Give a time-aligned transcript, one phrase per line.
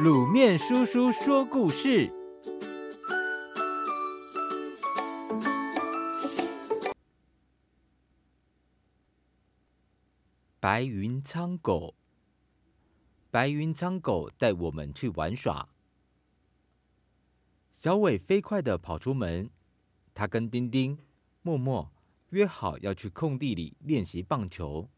[0.00, 2.10] 卤面叔叔说故事：
[10.58, 11.94] 白云苍狗。
[13.30, 15.68] 白云苍狗带我们去玩耍。
[17.70, 19.50] 小伟飞快地跑出门，
[20.14, 20.98] 他跟丁丁、
[21.42, 21.92] 默默
[22.30, 24.88] 约好要去空地里练习棒球。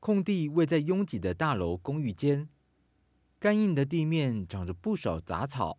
[0.00, 2.48] 空地位在拥挤的大楼公寓间。
[3.40, 5.78] 干硬的地面长着不少杂草，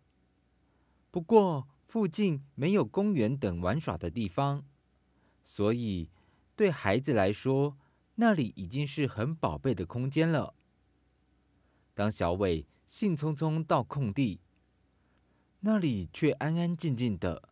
[1.10, 4.64] 不过附近没有公园等玩耍的地方，
[5.44, 6.08] 所以
[6.56, 7.76] 对孩子来说，
[8.14, 10.54] 那里已经是很宝贝的空间了。
[11.94, 14.40] 当小伟兴冲冲到空地，
[15.60, 17.50] 那里却安安静静的，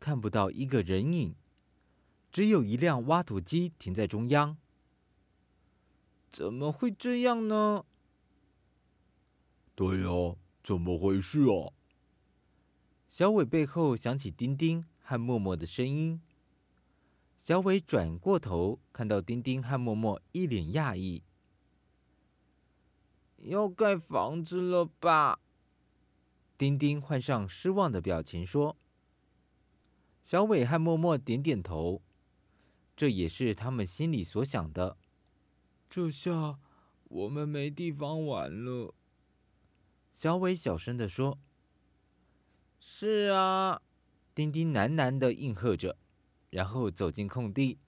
[0.00, 1.34] 看不到一个人影，
[2.32, 4.56] 只有一辆挖土机停在中央。
[6.30, 7.84] 怎么会这样呢？
[9.74, 11.72] 对呀，怎么回事啊？
[13.08, 16.20] 小伟背后响起丁丁和默默的声音。
[17.36, 21.22] 小伟转过头，看到丁丁和默默一脸讶异。
[23.38, 25.38] 要盖房子了吧？
[26.56, 28.76] 丁丁换上失望的表情说。
[30.24, 32.00] 小伟和默默点点头，
[32.96, 34.96] 这也是他们心里所想的。
[35.90, 36.58] 这下
[37.04, 38.94] 我们没地方玩了。
[40.14, 41.40] 小伟小声地说
[42.78, 43.82] ：“是啊。”
[44.32, 45.98] 丁丁喃喃的应和着，
[46.50, 47.80] 然后走进空地，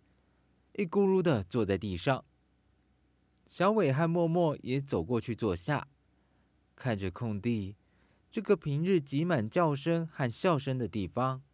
[0.74, 2.24] 一咕噜的坐在地上。
[3.46, 5.86] 小伟和默默也走过去坐下，
[6.74, 7.76] 看着空地，
[8.28, 11.44] 这个平日挤满叫声和笑声的地方，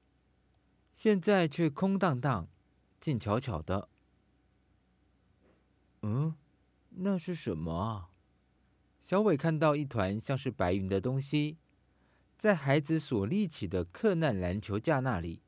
[0.91, 2.49] 现在却空荡荡、
[2.99, 3.91] 静悄悄的。
[6.01, 6.35] 嗯，
[6.89, 8.12] 那是什么啊？
[9.03, 11.59] 小伟看到一团像是白云的东西，
[12.39, 15.43] 在孩子所立起的克难篮球架那里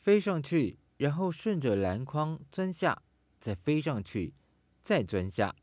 [0.00, 3.04] 飞上去，然后顺着篮筐钻下，
[3.38, 4.34] 再飞上去，
[4.82, 5.54] 再钻下。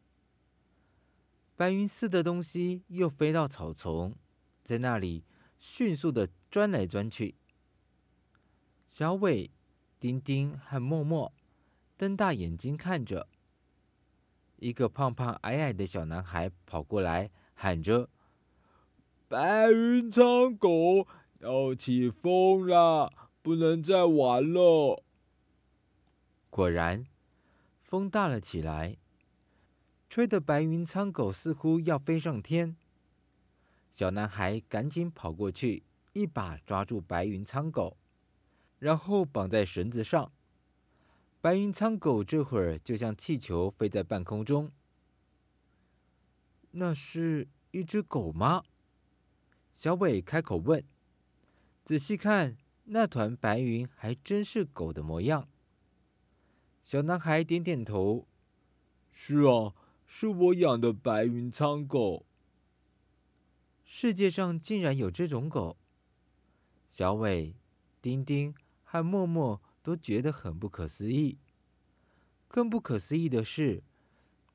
[1.58, 4.16] 白云似的东西又飞到草丛，
[4.64, 5.26] 在那里
[5.60, 7.36] 迅速的钻来钻去。
[8.88, 9.52] 小伟、
[10.00, 11.34] 丁丁和默默
[11.98, 13.28] 瞪大眼睛看着。
[14.60, 18.10] 一个胖胖矮矮的小男孩跑过来，喊着
[19.28, 21.08] ：“白云苍狗
[21.40, 23.12] 要起风了，
[23.42, 25.04] 不能再玩了。”
[26.50, 27.06] 果然，
[27.84, 28.98] 风大了起来，
[30.10, 32.76] 吹得白云苍狗似乎要飞上天。
[33.90, 35.84] 小男孩赶紧跑过去，
[36.14, 37.98] 一把抓住白云苍狗，
[38.78, 40.32] 然后绑在绳子上。
[41.42, 44.74] 白云苍狗这会儿就像气球飞在半空中。
[46.72, 48.64] 那是一只狗吗？
[49.72, 50.84] 小伟开口问。
[51.86, 55.48] 仔细看，那团白云还真是狗的模样。
[56.84, 58.28] 小男孩点点头
[59.10, 59.74] ：“是啊，
[60.06, 62.26] 是我养的白云苍狗。”
[63.86, 65.78] 世界上竟然有这种狗！
[66.90, 67.56] 小伟、
[68.02, 69.62] 丁丁和默默。
[69.82, 71.38] 都觉得很不可思议。
[72.48, 73.84] 更不可思议的是，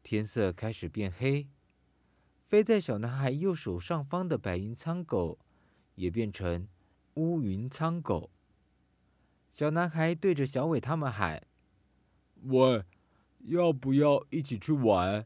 [0.02, 1.48] 天色开始变黑，
[2.48, 5.38] 飞在小男孩右手上方的白云苍狗
[5.94, 6.66] 也变成
[7.14, 8.30] 乌云苍狗。
[9.50, 11.46] 小男孩对着小伟他们喊
[12.42, 12.84] ：“喂，
[13.44, 15.24] 要不要一起去玩？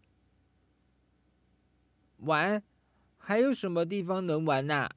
[2.18, 2.62] 玩？
[3.16, 4.90] 还有什么地方能玩呢？”“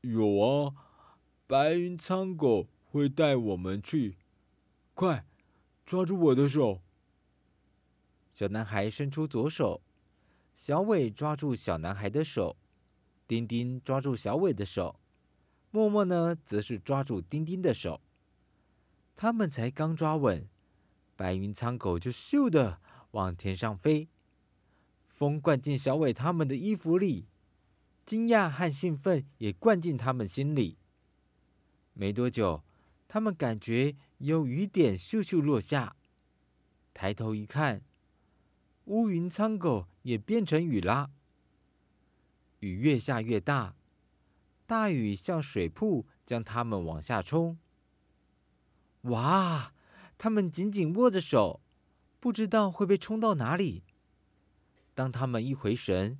[0.00, 0.74] 有啊，
[1.46, 4.14] 白云苍狗。”会带我们去，
[4.94, 5.26] 快
[5.84, 6.80] 抓住我的手！
[8.30, 9.80] 小男孩伸出左手，
[10.54, 12.56] 小伟抓住小男孩的手，
[13.26, 15.00] 丁丁抓住小伟的手，
[15.72, 18.00] 默默呢，则是抓住丁丁的手。
[19.16, 20.46] 他们才刚抓稳，
[21.16, 22.78] 白云苍狗就咻的
[23.10, 24.06] 往天上飞，
[25.08, 27.26] 风灌进小伟他们的衣服里，
[28.06, 30.78] 惊讶和兴奋也灌进他们心里。
[31.92, 32.62] 没多久。
[33.08, 35.96] 他们感觉有雨点咻咻落下，
[36.92, 37.82] 抬头一看，
[38.86, 41.10] 乌云苍狗也变成雨啦。
[42.60, 43.76] 雨越下越大，
[44.66, 47.58] 大雨像水瀑将他们往下冲。
[49.02, 49.72] 哇！
[50.16, 51.60] 他们紧紧握着手，
[52.20, 53.82] 不知道会被冲到哪里。
[54.94, 56.18] 当他们一回神，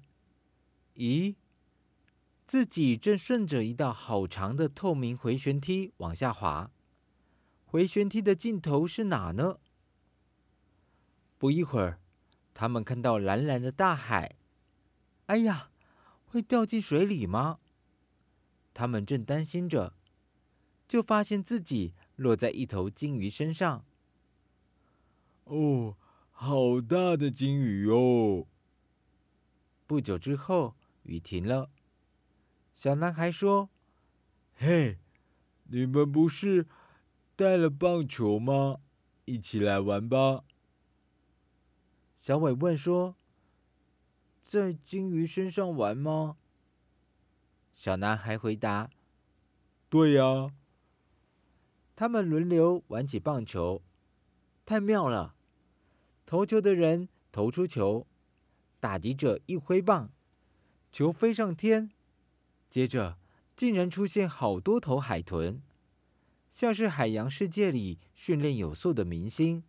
[0.97, 1.37] 咦，
[2.47, 6.73] 自己正顺着一道好长的透明回旋梯往下滑。
[7.75, 9.59] 回旋梯的尽头是哪呢？
[11.39, 11.99] 不一会儿，
[12.55, 14.37] 他们看到蓝蓝的大海。
[15.27, 15.73] 哎呀，
[16.25, 17.59] 会掉进水里吗？
[18.73, 19.93] 他们正担心着，
[20.87, 23.85] 就发现自己落在一头鲸鱼身上。
[25.43, 25.97] 哦，
[26.31, 28.47] 好大的鲸鱼哦！
[29.89, 31.69] 不久之后，雨停了。
[32.73, 33.69] 小男孩说
[34.55, 35.01] ：“嘿，
[35.65, 36.69] 你们不是
[37.37, 38.79] 带了棒球吗？
[39.25, 40.45] 一起来玩吧。”
[42.17, 43.17] 小伟问说
[44.45, 46.37] ：“在鲸鱼身上玩吗？”
[47.73, 48.91] 小男孩回答
[49.91, 50.55] ：“对呀。”
[51.97, 53.83] 他们轮流玩起棒球，
[54.67, 55.37] 太妙了！
[56.27, 58.07] 投球的人投出球，
[58.81, 60.11] 打击者一挥棒，
[60.91, 61.91] 球飞上天。
[62.69, 63.17] 接着，
[63.55, 65.63] 竟然出现好多头海豚，
[66.55, 69.65] 像是海洋世界里训练有素的明星，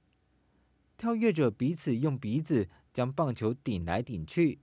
[0.95, 4.59] 跳跃着彼此用鼻子将棒球顶来顶去，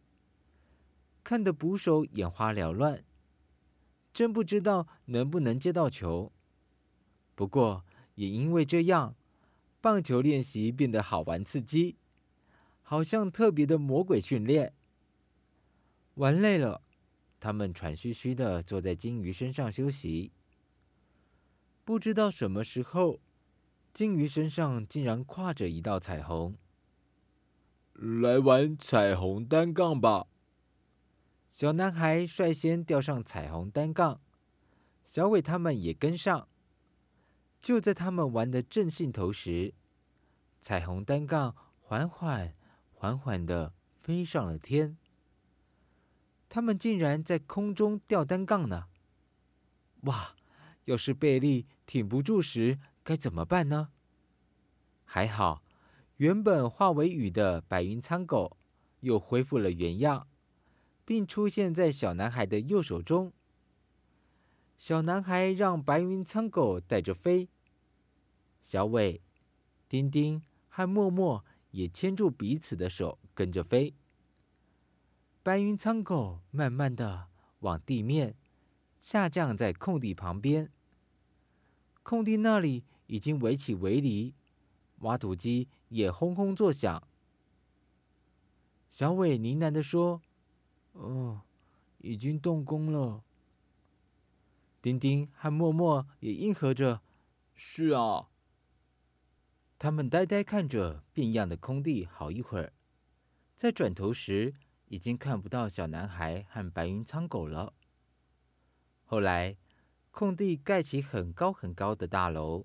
[1.25, 3.03] 看得捕手眼花缭乱，
[4.15, 6.31] 真不知道能不能接到球。
[7.35, 7.85] 不过，
[8.15, 9.17] 也因为这样，
[9.81, 11.97] 棒球练习变得好玩刺激，
[12.83, 14.73] 好像特别的魔鬼训练。
[16.15, 16.83] 玩累了。
[17.41, 20.31] 他们喘吁吁地坐在鲸鱼身上休息。
[21.85, 23.21] 不知道什么时候，
[23.93, 26.57] 鲸鱼身上竟然挎着一道彩虹。
[27.95, 30.27] 来玩彩虹单杠吧！
[31.51, 34.21] 小男孩率先吊上彩虹单杠，
[35.05, 36.49] 小伟他们也跟上。
[37.61, 39.75] 就在他们玩得正兴头时，
[40.61, 42.55] 彩虹单杠缓缓、
[42.95, 44.97] 缓缓地飞上了天。
[46.49, 48.87] 他们竟然在空中吊单杠呢！
[50.03, 50.35] 哇，
[50.85, 53.91] 要是贝利挺不住时该怎么办呢？
[55.05, 55.63] 还好，
[56.17, 58.57] 原本化为雨的白云苍狗
[59.01, 60.27] 又恢复了原样，
[61.05, 63.33] 并出现在小男孩的右手中。
[64.79, 67.49] 小男孩让白云苍狗带着飞，
[68.61, 69.23] 小伟、
[69.89, 73.95] 丁丁和默默也牵住彼此的手跟着飞。
[75.43, 77.29] 白云苍狗慢慢的
[77.61, 78.37] 往地面
[79.03, 80.71] 下降，在空地旁边。
[82.05, 84.33] 空地那里已经围起围篱，
[85.01, 87.03] 挖土机也轰轰作响。
[88.89, 90.23] 小伟呢喃的说
[90.95, 91.43] ：“哦，
[91.99, 93.25] 已经动工了。”
[94.81, 97.01] 丁丁和默默也应和着
[97.57, 98.29] ：“是啊。”
[99.81, 102.73] 他们呆呆看着变样的空地好一会儿，
[103.57, 104.55] 在转头时，
[104.87, 107.75] 已经看不到小男孩和白云苍狗了。
[109.13, 109.59] 后来，
[110.11, 112.65] 空地盖起很高很高的大楼，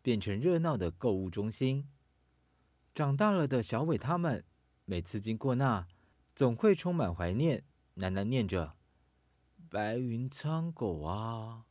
[0.00, 1.86] 变成热闹的购物中心。
[2.94, 4.42] 长大了的小伟他们，
[4.86, 5.86] 每次经过那，
[6.34, 7.62] 总会充满怀念，
[7.96, 8.74] 喃喃念着
[9.68, 11.66] ：“白云苍狗啊。”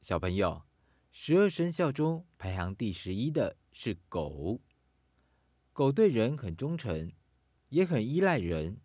[0.00, 0.62] 小朋友，
[1.10, 4.62] 十二生肖中排行第十一的是狗。
[5.74, 7.12] 狗对人很忠诚。
[7.68, 8.80] 也很依赖人，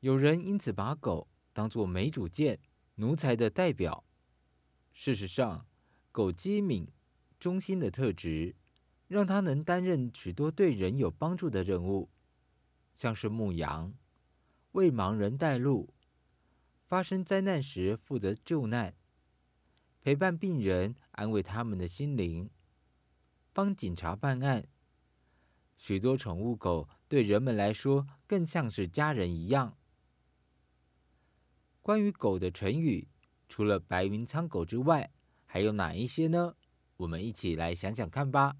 [0.00, 2.58] 有人因此把狗当作没主见、
[2.96, 4.04] 奴才的代表。
[4.92, 5.66] 事实上，
[6.12, 6.86] 狗机敏、
[7.40, 8.54] 忠心的特质，
[9.08, 12.10] 让它能担任许多对人有帮助的任务，
[12.92, 13.94] 像是牧羊、
[14.72, 15.94] 为盲人带路、
[16.86, 18.94] 发生灾难时负责救难、
[20.00, 22.50] 陪伴病人、安慰他们的心灵、
[23.52, 24.66] 帮警察办案。
[25.76, 29.76] 许多宠物狗对人们来说更像是家人一样。
[31.84, 33.06] 关于狗的成语，
[33.46, 35.10] 除了白云苍狗之外，
[35.44, 36.54] 还有哪一些呢？
[36.96, 38.56] 我们一起来想想看吧。